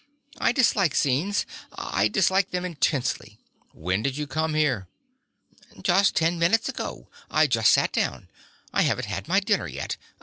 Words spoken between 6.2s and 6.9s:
minutes